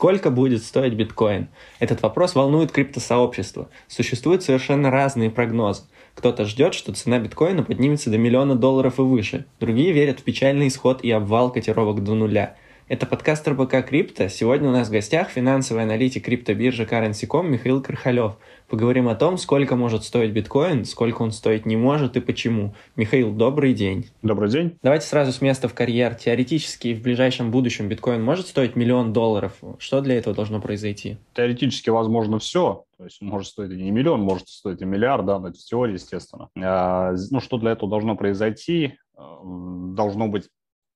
[0.00, 1.48] Сколько будет стоить биткоин?
[1.78, 3.68] Этот вопрос волнует криптосообщество.
[3.86, 5.82] Существуют совершенно разные прогнозы.
[6.14, 9.44] Кто-то ждет, что цена биткоина поднимется до миллиона долларов и выше.
[9.60, 12.56] Другие верят в печальный исход и обвал котировок до нуля.
[12.90, 14.28] Это подкаст РБК Крипто.
[14.28, 18.32] Сегодня у нас в гостях финансовый аналитик криптобиржи Currency.com Михаил Кархалев.
[18.66, 22.74] Поговорим о том, сколько может стоить биткоин, сколько он стоить не может и почему.
[22.96, 24.10] Михаил, добрый день.
[24.22, 24.76] Добрый день.
[24.82, 26.16] Давайте сразу с места в карьер.
[26.16, 29.52] Теоретически в ближайшем будущем биткоин может стоить миллион долларов.
[29.78, 31.16] Что для этого должно произойти?
[31.34, 32.86] Теоретически возможно все.
[32.98, 35.62] То есть может стоить и не миллион, может стоить и миллиард, да, но это в
[35.62, 36.48] теории, естественно.
[36.60, 38.98] А, ну, что для этого должно произойти?
[39.14, 40.48] Должно быть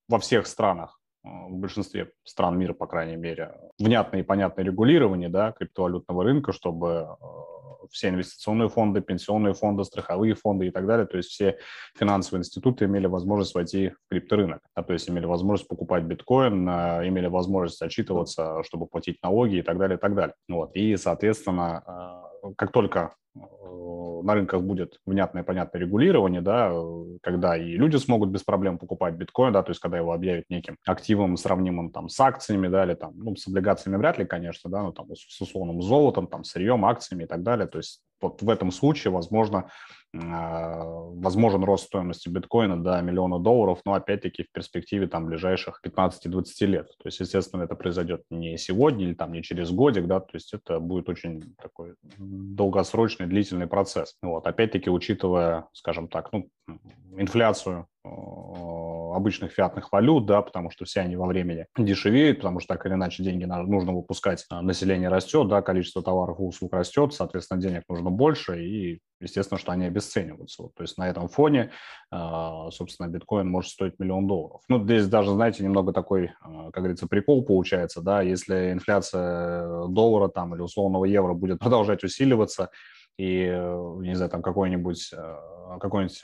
[0.08, 5.52] во всех странах в большинстве стран мира, по крайней мере, внятное и понятное регулирование да,
[5.52, 11.16] криптовалютного рынка, чтобы э, все инвестиционные фонды, пенсионные фонды, страховые фонды и так далее, то
[11.16, 11.58] есть все
[11.98, 17.08] финансовые институты имели возможность войти в крипторынок, да, то есть имели возможность покупать биткоин, э,
[17.08, 20.34] имели возможность отчитываться, чтобы платить налоги и так далее, и так далее.
[20.48, 20.76] Вот.
[20.76, 22.22] И, соответственно,
[22.56, 23.14] как только
[24.24, 26.72] на рынках будет внятное понятное регулирование, да,
[27.22, 30.78] когда и люди смогут без проблем покупать биткоин, да, то есть когда его объявят неким
[30.86, 34.82] активом, сравнимым там с акциями, да, или там, ну, с облигациями вряд ли, конечно, да,
[34.82, 38.50] но там с условным золотом, там, сырьем, акциями и так далее, то есть вот в
[38.50, 39.70] этом случае, возможно,
[40.16, 46.66] а, возможен рост стоимости биткоина до миллиона долларов, но опять-таки в перспективе там ближайших 15-20
[46.66, 46.86] лет.
[46.98, 50.54] То есть, естественно, это произойдет не сегодня или там не через годик, да, то есть
[50.54, 54.14] это будет очень такой долгосрочный, длительный процесс.
[54.22, 56.48] Вот, опять-таки, учитывая, скажем так, ну,
[57.16, 57.88] инфляцию
[59.14, 62.94] обычных фиатных валют, да, потому что все они во времени дешевеют, потому что так или
[62.94, 67.82] иначе деньги нужно выпускать, а, население растет, да, количество товаров и услуг растет, соответственно, денег
[67.88, 70.62] нужно больше, и естественно, что они обесцениваются.
[70.62, 71.70] Вот, то есть на этом фоне,
[72.10, 74.62] а, собственно, биткоин может стоить миллион долларов.
[74.68, 80.28] Ну, здесь даже, знаете, немного такой, а, как говорится, прикол получается, да, если инфляция доллара
[80.28, 82.70] там или условного евро будет продолжать усиливаться,
[83.16, 83.46] и,
[84.00, 85.12] не знаю, там какой-нибудь
[85.80, 86.20] какой-нибудь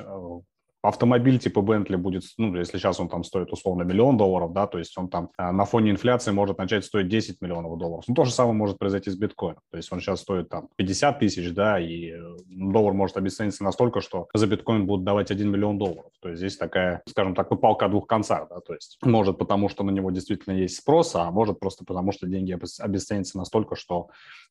[0.83, 4.79] автомобиль типа Bentley будет, ну, если сейчас он там стоит условно миллион долларов, да, то
[4.79, 8.05] есть он там а, на фоне инфляции может начать стоить 10 миллионов долларов.
[8.09, 9.61] Ну, то же самое может произойти с биткоином.
[9.71, 14.01] То есть он сейчас стоит там 50 тысяч, да, и э, доллар может обесцениться настолько,
[14.01, 16.13] что за биткоин будут давать 1 миллион долларов.
[16.21, 19.69] То есть здесь такая, скажем так, ну, палка двух концах, да, то есть может потому,
[19.69, 24.09] что на него действительно есть спрос, а может просто потому, что деньги обесценятся настолько, что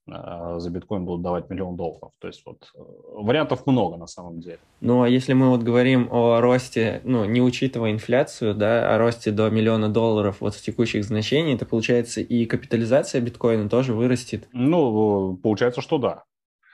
[0.08, 2.12] э, за биткоин будут давать миллион долларов.
[2.20, 2.80] То есть вот э,
[3.14, 4.60] вариантов много на самом деле.
[4.82, 9.32] Ну, а если мы вот говорим о росте, ну, не учитывая инфляцию, да, о росте
[9.32, 14.48] до миллиона долларов вот с текущих значений, то получается и капитализация биткоина тоже вырастет?
[14.54, 16.24] Ну, получается, что да.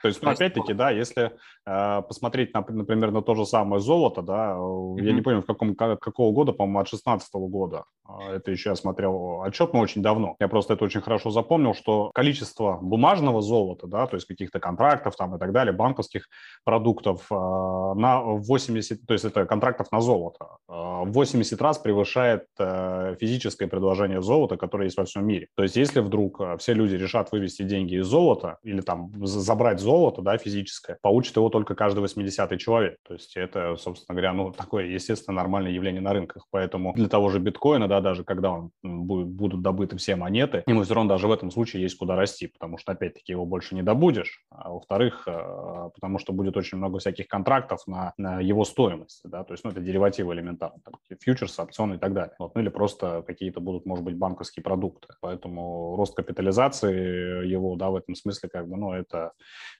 [0.02, 1.32] То есть, ну, опять-таки, да, если
[1.66, 5.02] посмотреть, на, например, на то же самое золото, да, mm-hmm.
[5.02, 8.76] я не помню, в каком, какого года, по-моему, от 16 года, а, это еще я
[8.76, 10.36] смотрел отчет, но очень давно.
[10.38, 15.16] Я просто это очень хорошо запомнил, что количество бумажного золота, да, то есть каких-то контрактов
[15.16, 16.28] там и так далее, банковских
[16.64, 20.72] продуктов э, на 80, то есть это контрактов на золото, э,
[21.06, 25.48] 80 раз превышает э, физическое предложение золота, которое есть во всем мире.
[25.56, 30.22] То есть если вдруг все люди решат вывести деньги из золота или там забрать золото,
[30.22, 32.98] да, физическое, получит его только каждый 80-й человек.
[33.02, 36.44] То есть это, собственно говоря, ну, такое, естественно, нормальное явление на рынках.
[36.50, 40.82] Поэтому для того же биткоина, да, даже когда он будет, будут добыты все монеты, ему
[40.82, 43.82] все равно даже в этом случае есть куда расти, потому что, опять-таки, его больше не
[43.82, 44.44] добудешь.
[44.50, 49.42] А во-вторых, э, потому что будет очень много всяких контрактов на, на его стоимость, да,
[49.42, 52.34] то есть, ну, это деривативы элементарно, там, фьючерсы, опционы и так далее.
[52.38, 55.08] Вот, ну, или просто какие-то будут, может быть, банковские продукты.
[55.22, 59.32] Поэтому рост капитализации его, да, в этом смысле, как бы, ну, это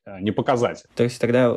[0.06, 0.88] Э, не показатель.
[0.94, 1.52] То есть тогда,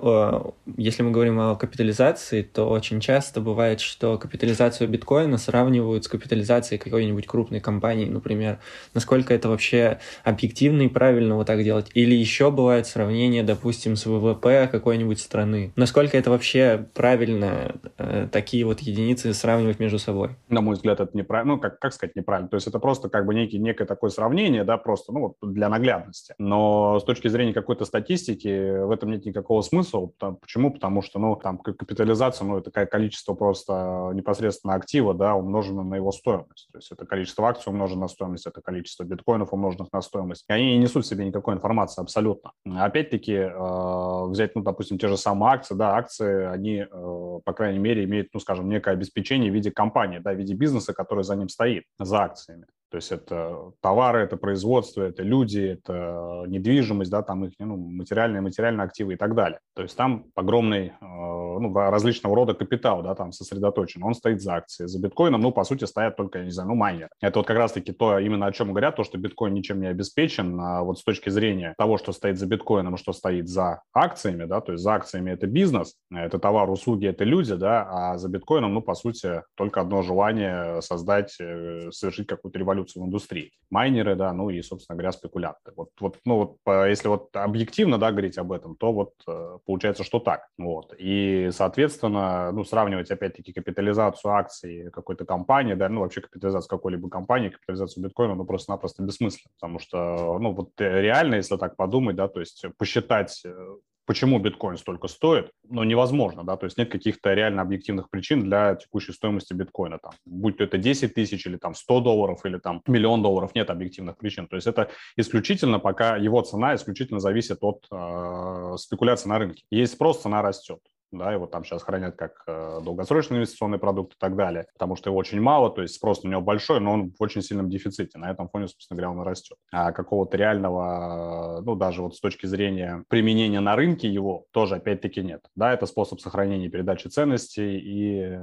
[0.78, 6.80] если мы говорим о капитализации, то очень часто бывает, что капитализацию биткоина сравнивают с капитализацией
[6.80, 8.59] какой-нибудь крупной компании, например.
[8.94, 11.90] Насколько это вообще объективно и правильно вот так делать?
[11.94, 15.72] Или еще бывает сравнение, допустим, с ВВП какой-нибудь страны?
[15.75, 20.31] Насколько это вообще правильно э, такие вот единицы сравнивать между собой?
[20.48, 21.56] На мой взгляд, это неправильно.
[21.56, 22.50] Ну, как, как сказать неправильно?
[22.50, 25.69] То есть это просто как бы некий, некое такое сравнение, да, просто, ну, вот для
[25.69, 26.33] наглядности.
[26.38, 29.99] Но с точки зрения какой-то статистики в этом нет никакого смысла.
[30.07, 30.72] Почему?
[30.72, 36.12] Потому что, ну, там капитализация, ну, это количество просто непосредственно актива, да, умножено на его
[36.12, 36.69] стоимость.
[36.72, 40.46] То есть это количество акций умножено на стоимость, это количество биткоинов умноженных на стоимость.
[40.48, 42.51] И они не несут в себе никакой информации абсолютно.
[42.66, 47.80] Опять-таки, э, взять, ну, допустим, те же самые акции, да, акции, они, э, по крайней
[47.80, 51.36] мере, имеют, ну, скажем, некое обеспечение в виде компании, да, в виде бизнеса, который за
[51.36, 52.66] ним стоит, за акциями.
[52.89, 58.41] То есть это товары, это производство, это люди, это недвижимость, да, там их ну, материальные,
[58.41, 59.59] материальные активы и так далее.
[59.75, 64.03] То есть там огромный э, ну, различного рода капитал, да, там сосредоточен.
[64.03, 64.88] Он стоит за акции.
[64.88, 67.09] За биткоином, ну, по сути, стоят только, я не знаю, ну, майнеры.
[67.21, 70.59] Это вот как раз-таки то, именно о чем говорят, то, что биткоин ничем не обеспечен,
[70.59, 74.62] а вот с точки зрения того, что стоит за биткоином что стоит за акциями, да,
[74.62, 78.74] то есть за акциями это бизнес, это товар, услуги, это люди, да, а за биткоином,
[78.74, 83.52] ну, по сути, только одно желание создать, э, совершить какую-то революцию в индустрии.
[83.70, 85.72] Майнеры, да, ну и, собственно говоря, спекулянты.
[85.76, 90.04] Вот, вот, ну, вот, если вот объективно, да, говорить об этом, то вот э, получается,
[90.04, 90.48] что так.
[90.58, 90.94] Вот.
[90.98, 97.50] И, соответственно, ну, сравнивать, опять-таки, капитализацию акций какой-то компании, да, ну, вообще капитализацию какой-либо компании,
[97.50, 102.40] капитализацию биткоина, ну, просто-напросто бессмысленно, потому что, ну, вот реально, если так подумать, да, то
[102.40, 103.76] есть посчитать э,
[104.09, 108.73] почему биткоин столько стоит, ну, невозможно, да, то есть нет каких-то реально объективных причин для
[108.73, 112.81] текущей стоимости биткоина, там, будь то это 10 тысяч или там 100 долларов или там
[112.88, 117.85] миллион долларов, нет объективных причин, то есть это исключительно пока его цена исключительно зависит от
[117.91, 119.63] э, спекуляции на рынке.
[119.69, 120.79] Есть спрос, цена растет
[121.11, 125.09] да, его там сейчас хранят как э, долгосрочный инвестиционный продукт и так далее, потому что
[125.09, 128.17] его очень мало, то есть спрос на него большой, но он в очень сильном дефиците,
[128.17, 129.57] на этом фоне, собственно говоря, он растет.
[129.71, 135.21] А какого-то реального, ну, даже вот с точки зрения применения на рынке его тоже опять-таки
[135.21, 135.41] нет.
[135.56, 138.39] Да, это способ сохранения передачи ценностей и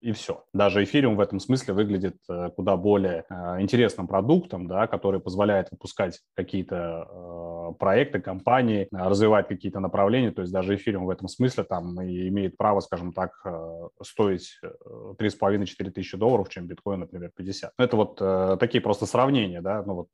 [0.00, 0.44] и все.
[0.52, 5.70] Даже эфириум в этом смысле выглядит э, куда более э, интересным продуктом, да, который позволяет
[5.70, 7.06] выпускать какие-то
[7.78, 10.30] проекты, компании, э, развивать какие-то направления.
[10.30, 14.58] То есть даже эфириум в этом смысле там имеет право, скажем так, э, стоить
[15.18, 17.72] 3,5-4 э, тысячи долларов, чем биткоин, например, 50.
[17.78, 20.08] Это вот такие просто сравнения, да, ну вот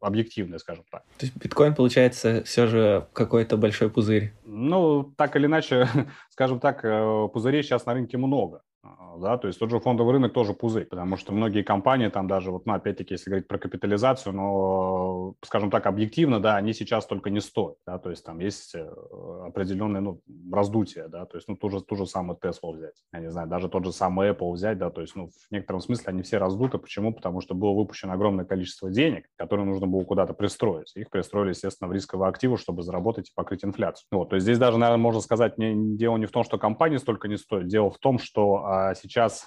[0.00, 1.02] объективные, скажем так.
[1.18, 4.32] То есть биткоин, получается, все же какой-то большой пузырь?
[4.56, 5.88] Ну, так или иначе,
[6.30, 6.82] скажем так,
[7.32, 8.62] пузырей сейчас на рынке много.
[9.14, 12.26] А, да, то есть тот же фондовый рынок тоже пузырь, потому что многие компании там
[12.26, 17.06] даже, вот, ну, опять-таки, если говорить про капитализацию, но, скажем так, объективно, да, они сейчас
[17.06, 18.88] только не стоят, да, то есть там есть э,
[19.46, 20.20] определенное, ну,
[20.52, 23.48] раздутие, да, то есть, ну, ту же, ту же самую Tesla взять, я не знаю,
[23.48, 26.38] даже тот же самый Apple взять, да, то есть, ну, в некотором смысле они все
[26.38, 27.12] раздуты, почему?
[27.12, 31.88] Потому что было выпущено огромное количество денег, которые нужно было куда-то пристроить, их пристроили, естественно,
[31.88, 34.06] в рисковые активы, чтобы заработать и покрыть инфляцию.
[34.10, 36.96] Вот, то есть здесь даже, наверное, можно сказать, не, дело не в том, что компании
[36.96, 39.46] столько не стоят, дело в том, что а, сейчас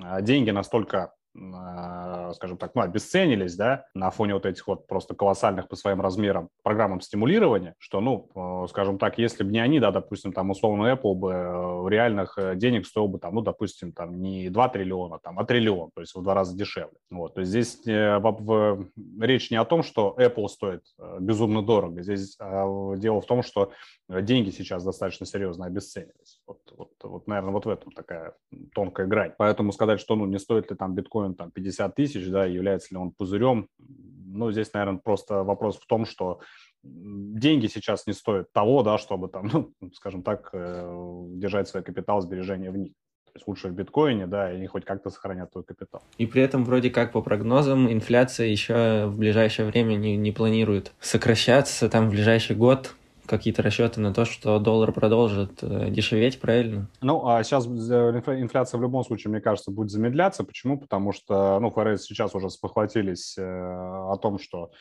[0.00, 5.68] а, деньги настолько скажем так, ну, обесценились, да, на фоне вот этих вот просто колоссальных
[5.68, 9.90] по своим размерам программам стимулирования, что, ну, э, скажем так, если бы не они, да,
[9.90, 14.20] допустим, там, условно, Apple бы э, реальных э, денег стоил бы, там, ну, допустим, там,
[14.20, 16.96] не 2 триллиона, там, а триллион, то есть в два раза дешевле.
[17.10, 18.88] Вот, то есть здесь в,
[19.20, 20.82] речь не о том, что Apple стоит
[21.18, 23.72] безумно дорого, здесь а, дело в том, что
[24.08, 26.42] деньги сейчас достаточно серьезно обесценились.
[26.46, 28.34] Вот, вот, вот, наверное, вот в этом такая
[28.74, 29.32] тонкая грань.
[29.38, 32.94] Поэтому сказать, что, ну, не стоит ли там биткоин биткоин там 50 тысяч, да, является
[32.94, 36.40] ли он пузырем, ну, здесь, наверное, просто вопрос в том, что
[36.82, 39.50] деньги сейчас не стоят того, да, чтобы там,
[39.80, 42.92] ну, скажем так, э, держать свой капитал, сбережения в них.
[43.26, 46.02] То есть лучше в биткоине, да, и они хоть как-то сохранят твой капитал.
[46.18, 50.92] И при этом вроде как по прогнозам инфляция еще в ближайшее время не, не планирует
[51.00, 52.94] сокращаться, там в ближайший год
[53.26, 56.88] какие-то расчеты на то, что доллар продолжит э, дешеветь, правильно?
[57.00, 60.44] Ну, а сейчас инфляция в любом случае, мне кажется, будет замедляться.
[60.44, 60.78] Почему?
[60.78, 64.76] Потому что, ну, ФРС сейчас уже спохватились э, о том, что Э,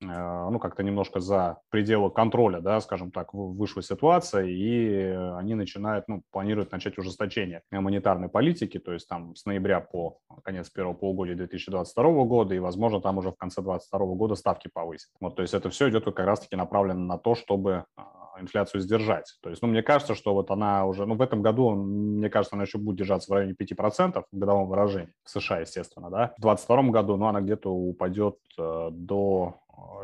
[0.00, 4.94] ну, как-то немножко за пределы контроля, да, скажем так, вышла ситуация, и
[5.36, 10.70] они начинают, ну, планируют начать ужесточение монетарной политики, то есть там с ноября по конец
[10.70, 15.10] первого полугодия 2022 года, и, возможно, там уже в конце 2022 года ставки повысят.
[15.20, 19.36] Вот, то есть это все идет как раз-таки направлено на то, чтобы а, инфляцию сдержать.
[19.42, 22.56] То есть, ну, мне кажется, что вот она уже, ну, в этом году, мне кажется,
[22.56, 26.34] она еще будет держаться в районе 5% в годовом выражении, в США, естественно, да.
[26.38, 29.60] В 2022 году, ну, она где-то упадет э, до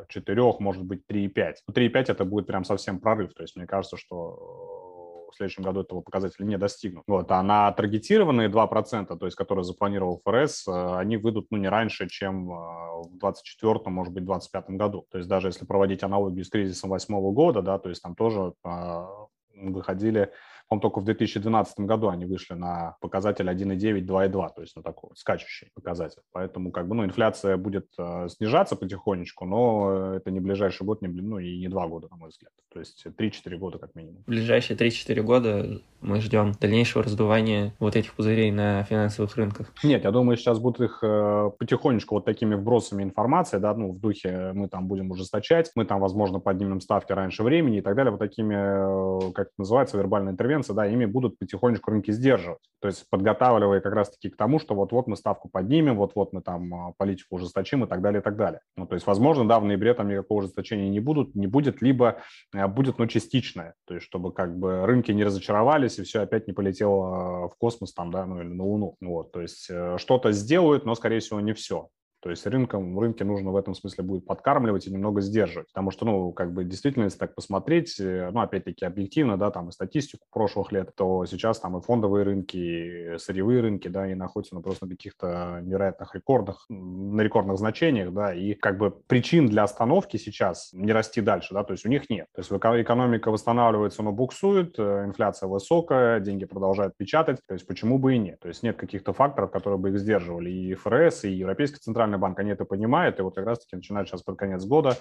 [0.09, 1.55] 4, может быть 3,5.
[1.73, 3.35] 3,5 это будет прям совсем прорыв.
[3.35, 7.05] То есть мне кажется, что в следующем году этого показателя не достигнут.
[7.07, 7.31] Вот.
[7.31, 12.09] А на таргетированные 2%, то есть которые запланировал ФРС, э, они выйдут ну, не раньше,
[12.09, 15.07] чем э, в 2024, может быть, 2025 году.
[15.11, 18.55] То есть даже если проводить аналогию с кризисом 2008 года, да, то есть там тоже
[18.65, 19.07] э,
[19.55, 20.33] выходили
[20.69, 25.11] по только в 2012 году они вышли на показатель 1,9, 2,2, то есть на такой
[25.15, 26.23] скачущий показатель.
[26.33, 31.09] Поэтому как бы, ну, инфляция будет э, снижаться потихонечку, но это не ближайший год, не,
[31.09, 32.51] ну и не два года, на мой взгляд.
[32.73, 34.23] То есть 3-4 года как минимум.
[34.27, 39.73] В ближайшие 3-4 года мы ждем дальнейшего раздувания вот этих пузырей на финансовых рынках.
[39.83, 44.01] Нет, я думаю, сейчас будут их э, потихонечку вот такими вбросами информации, да, ну, в
[44.01, 48.11] духе мы там будем ужесточать, мы там, возможно, поднимем ставки раньше времени и так далее,
[48.11, 52.61] вот такими, э, как это называется, вербальной интервенцией интервенции, да, ими будут потихонечку рынки сдерживать.
[52.81, 56.75] То есть подготавливая как раз-таки к тому, что вот-вот мы ставку поднимем, вот-вот мы там
[56.75, 58.61] а, политику ужесточим и так далее, и так далее.
[58.77, 62.19] Ну, то есть, возможно, да, в ноябре там никакого ужесточения не будут, не будет, либо
[62.55, 63.75] а, будет, но частичное.
[63.87, 67.93] То есть, чтобы как бы рынки не разочаровались и все опять не полетело в космос
[67.93, 68.97] там, да, ну или на Луну.
[69.01, 71.89] Вот, то есть, э, что-то сделают, но, скорее всего, не все.
[72.25, 75.69] То есть рынком, рынке нужно в этом смысле будет подкармливать и немного сдерживать.
[75.69, 79.69] Потому что, ну, как бы действительно, если так посмотреть, э, ну, опять-таки, объективно, да, там
[79.69, 84.15] и статистику прошлых лет, то сейчас там и фондовые рынки, и сырьевые рынки, да, и
[84.15, 89.47] находятся на просто на каких-то невероятных рекордах, на рекордных значениях, да, и как бы причин
[89.47, 92.29] для остановки сейчас не расти дальше, да, то есть у них нет.
[92.35, 97.99] То есть экономика восстанавливается, но буксует, э, инфляция высокая, деньги продолжают печатать, то есть почему
[97.99, 98.41] бы и нет.
[98.41, 100.51] То есть нет каких-то факторов, которые бы их сдерживали.
[100.51, 104.09] И ФРС, и Европейский центральный Центральный банк, они это понимают, и вот как раз-таки начинают
[104.09, 104.97] сейчас под конец года,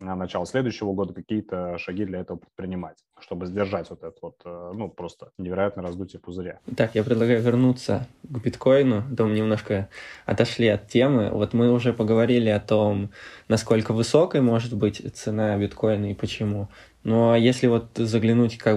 [0.00, 4.72] на начало следующего года какие-то шаги для этого предпринимать, чтобы сдержать вот это вот, э,
[4.74, 6.60] ну, просто невероятное раздутие пузыря.
[6.76, 9.88] Так, я предлагаю вернуться к биткоину, да, мы немножко
[10.24, 11.30] отошли от темы.
[11.30, 13.10] Вот мы уже поговорили о том,
[13.48, 16.68] насколько высокой может быть цена биткоина и почему.
[17.04, 18.76] Но если вот заглянуть, как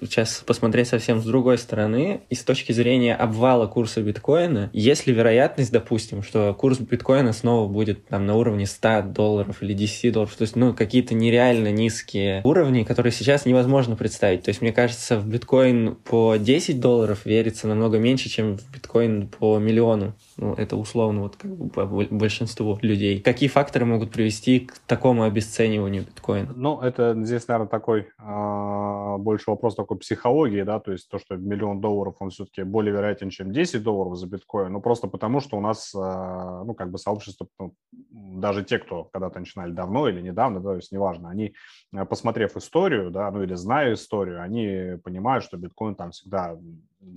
[0.00, 5.12] сейчас посмотреть совсем с другой стороны, и с точки зрения обвала курса биткоина, есть ли
[5.12, 10.34] вероятность, допустим, что курс биткоина снова будет там на уровне 100 долларов или 10 долларов,
[10.34, 14.42] то есть, ну, какие-то нереально низкие уровни, которые сейчас невозможно представить.
[14.42, 19.28] То есть, мне кажется, в биткоин по 10 долларов верится намного меньше, чем в биткоин
[19.28, 20.14] по миллиону.
[20.38, 23.20] Ну, это условно вот как бы по большинству людей.
[23.20, 26.52] Какие факторы могут привести к такому обесцениванию биткоина?
[26.54, 31.36] Ну, это здесь, наверное, такой э, больше вопрос такой психологии, да, то есть то, что
[31.36, 35.56] миллион долларов, он все-таки более вероятен, чем 10 долларов за биткоин, ну, просто потому, что
[35.56, 37.74] у нас, э, ну, как бы сообщество, ну,
[38.12, 41.54] даже те, кто когда-то начинали давно или недавно, да, то есть неважно, они,
[41.92, 46.56] э, посмотрев историю, да, ну, или зная историю, они понимают, что биткоин там всегда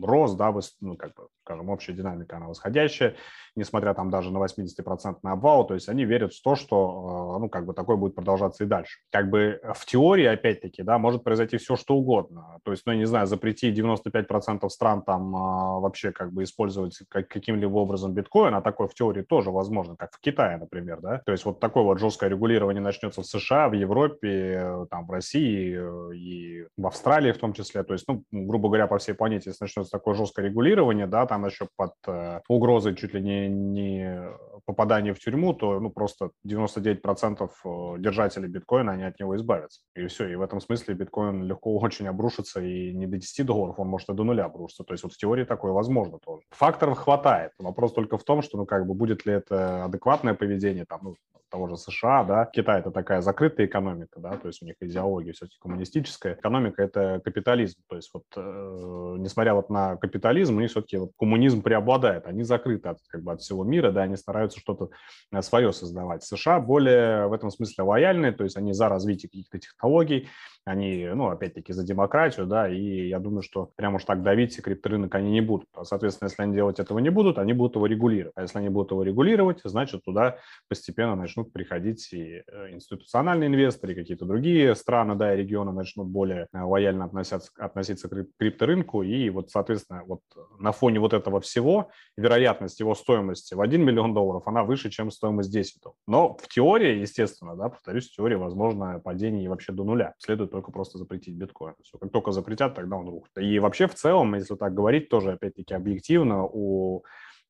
[0.02, 3.16] рос, да, ну, как бы, скажем, общая динамика, она восходящая,
[3.56, 7.50] несмотря там даже на 80% обвал, то есть они верят в то, что, э, ну,
[7.50, 9.00] как бы такое будет продолжаться и дальше.
[9.12, 12.60] Как бы в теории, опять-таки, да, может произойти все, что угодно.
[12.64, 16.98] То есть, ну, я не знаю, запретить 95% стран там а, вообще как бы использовать
[17.10, 21.22] как, каким-либо образом биткоин, а такое в теории тоже возможно, как в Китае, например, да.
[21.26, 25.76] То есть вот такое вот жесткое регулирование начнется в США, в Европе, там, в России
[25.78, 27.84] э, и в Австралии в том числе.
[27.84, 31.46] То есть, ну, грубо говоря, по всей планете, если начнется такое жесткое регулирование, да, там
[31.46, 34.30] еще под э, угрозой чуть ли не, не
[34.66, 39.82] попадания в тюрьму, то ну, просто 99% э, держателей биткоина, они от него избавятся.
[39.96, 40.28] И все.
[40.28, 44.10] И в этом смысле биткоин легко очень обрушится, и не до 10 долларов, он может
[44.10, 44.84] и до нуля обрушиться.
[44.84, 46.44] То есть вот в теории такое возможно тоже.
[46.52, 47.52] Факторов хватает.
[47.60, 51.16] Вопрос только в том, что, ну, как бы, будет ли это адекватное поведение, там, ну,
[51.52, 55.34] того же США, да, Китай это такая закрытая экономика, да, то есть у них идеология
[55.34, 60.72] все-таки коммунистическая, экономика это капитализм, то есть вот э, несмотря вот на капитализм, у них
[60.72, 64.60] все-таки вот коммунизм преобладает, они закрыты от, как бы от всего мира, да, они стараются
[64.60, 64.90] что-то
[65.32, 66.24] э, свое создавать.
[66.24, 70.30] США более в этом смысле лояльные, то есть они за развитие каких-то технологий,
[70.66, 75.14] они, ну, опять-таки, за демократию, да, и я думаю, что прямо уж так давить крипторынок
[75.16, 75.68] они не будут.
[75.74, 78.34] А, соответственно, если они делать этого не будут, они будут его регулировать.
[78.36, 80.38] А если они будут его регулировать, значит, туда
[80.70, 86.08] постепенно начнут приходить и э, институциональные инвесторы, и какие-то другие страны, да, и регионы начнут
[86.08, 90.22] более э, лояльно относиться, относиться к крипторынку, и вот, соответственно, вот
[90.60, 95.10] на фоне вот этого всего вероятность его стоимости в 1 миллион долларов, она выше, чем
[95.10, 95.82] стоимость 10.
[96.08, 100.14] Но в теории, естественно, да, повторюсь, в теории возможно падение вообще до нуля.
[100.20, 101.74] Следует только просто запретить биткоин.
[101.82, 103.38] Все, как только запретят, тогда он рухнет.
[103.38, 107.04] И вообще в целом, если так говорить, тоже опять-таки объективно, у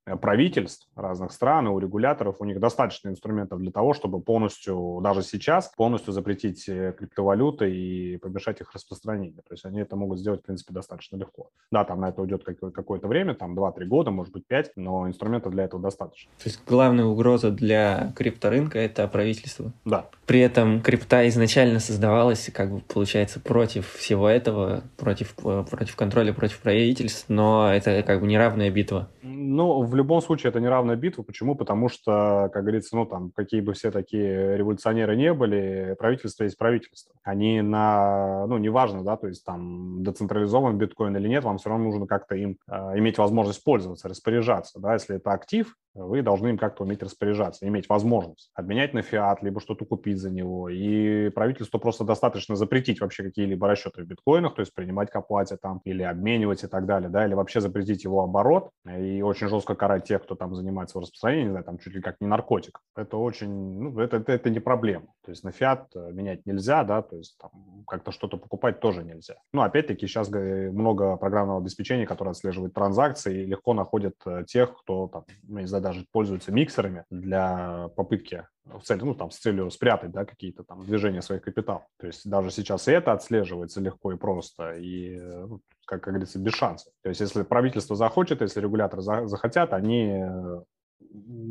[0.06, 5.22] правительств разных стран и у регуляторов, у них достаточно инструментов для того, чтобы полностью, даже
[5.22, 9.44] сейчас, полностью запретить э, криптовалюты и помешать их распространению.
[9.48, 11.50] То есть они это могут сделать, в принципе, достаточно легко.
[11.72, 15.52] Да, там на это уйдет какое-то время, там 2-3 года, может быть 5, но инструментов
[15.52, 16.32] для этого достаточно.
[16.38, 19.72] То есть главная угроза для крипторынка– это правительство?
[19.86, 20.10] Да.
[20.26, 26.34] При этом крипта изначально создавалась, как бы, получается, против всего этого, против, э, против контроля,
[26.34, 29.10] против правительств, но это как бы неравная битва.
[29.22, 31.22] Ну, в любом случае это неравная битва.
[31.24, 31.56] Почему?
[31.56, 36.58] Потому что, как говорится, ну там, какие бы все такие революционеры не были, правительство есть
[36.58, 37.14] правительство.
[37.24, 41.86] Они на, ну, неважно, да, то есть там децентрализован биткоин или нет, вам все равно
[41.86, 46.58] нужно как-то им э, иметь возможность пользоваться, распоряжаться, да, если это актив, вы должны им
[46.58, 50.70] как-то уметь распоряжаться, иметь возможность обменять на фиат, либо что-то купить за него.
[50.70, 55.58] И правительству просто достаточно запретить вообще какие-либо расчеты в биткоинах, то есть принимать к оплате
[55.58, 59.76] там или обменивать и так далее, да, или вообще запретить его оборот и очень жестко
[59.82, 62.82] карать тех, кто там занимается его распространением, не знаю, там чуть ли как не наркотик.
[62.96, 65.08] Это очень, ну, это, это, это не проблема.
[65.26, 67.50] То есть на фиат э, менять нельзя, да, то есть там
[67.88, 69.38] как-то что-то покупать тоже нельзя.
[69.54, 75.08] Ну, опять-таки, сейчас много программного обеспечения, которое отслеживает транзакции и легко находит э, тех, кто
[75.08, 79.70] там, ну, не знаю, даже пользуются миксерами для попытки в цели, ну, там, с целью
[79.72, 81.84] спрятать, да, какие-то там движения своих капиталов.
[81.98, 85.20] То есть даже сейчас и это отслеживается легко и просто, и,
[85.86, 86.94] как, как говорится, без шансов.
[87.02, 90.62] То есть если правительство захочет, если регуляторы за, захотят, они э,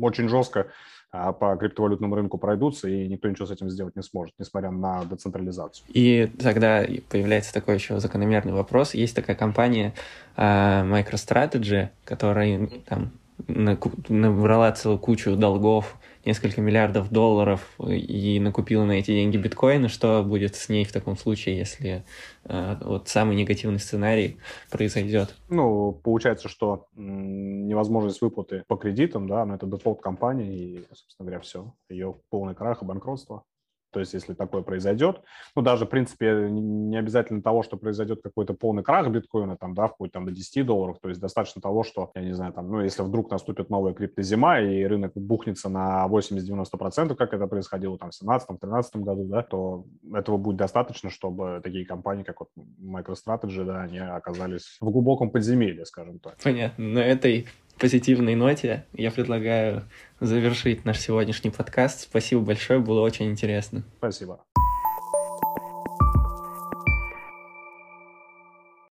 [0.01, 0.67] очень жестко
[1.11, 5.03] а, по криптовалютному рынку пройдутся, и никто ничего с этим сделать не сможет, несмотря на
[5.03, 5.85] децентрализацию.
[5.89, 8.93] И тогда появляется такой еще закономерный вопрос.
[8.93, 9.93] Есть такая компания
[10.37, 13.11] uh, MicroStrategy, которая там
[13.47, 20.55] набрала целую кучу долгов, несколько миллиардов долларов и накупила на эти деньги биткоины, что будет
[20.55, 22.03] с ней в таком случае, если
[22.45, 24.37] э, вот самый негативный сценарий
[24.69, 25.35] произойдет?
[25.49, 31.39] Ну, получается, что невозможность выплаты по кредитам, да, но это дефолт компании, и, собственно говоря,
[31.39, 31.73] все.
[31.89, 33.43] Ее полный крах и банкротство.
[33.91, 35.21] То есть, если такое произойдет,
[35.55, 39.87] ну, даже, в принципе, не обязательно того, что произойдет какой-то полный крах биткоина, там, да,
[39.87, 42.81] вплоть там до 10 долларов, то есть достаточно того, что, я не знаю, там, ну,
[42.81, 48.23] если вдруг наступит новая криптозима и рынок бухнется на 80-90%, как это происходило там в
[48.23, 52.49] 2017-2013 году, да, то этого будет достаточно, чтобы такие компании, как вот
[52.81, 56.37] MicroStrategy, да, они оказались в глубоком подземелье, скажем так.
[56.43, 56.83] Понятно.
[56.83, 57.47] На этой
[57.81, 59.83] позитивной ноте я предлагаю
[60.19, 62.01] завершить наш сегодняшний подкаст.
[62.01, 63.83] Спасибо большое, было очень интересно.
[63.97, 64.39] Спасибо.